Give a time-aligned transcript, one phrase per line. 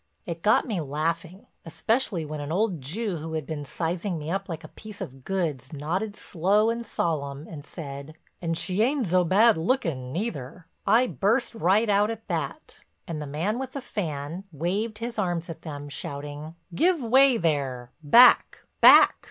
[0.25, 4.49] It got me laughing, especially when an old Jew who had been sizing me up
[4.49, 9.23] like a piece of goods nodded slow and solemn and said: "And she ain'd zo
[9.23, 14.45] bad lookin' neither." I burst right out at that and the man with the fan
[14.51, 19.15] waved his arms at them, shouting: "Give way there—back—back!